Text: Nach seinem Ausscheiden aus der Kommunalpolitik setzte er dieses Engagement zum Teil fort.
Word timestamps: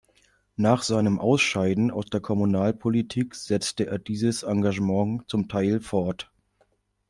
Nach 0.55 0.81
seinem 0.81 1.19
Ausscheiden 1.19 1.91
aus 1.91 2.05
der 2.07 2.21
Kommunalpolitik 2.21 3.35
setzte 3.35 3.85
er 3.85 3.99
dieses 3.99 4.41
Engagement 4.41 5.25
zum 5.29 5.47
Teil 5.47 5.79
fort. 5.79 6.31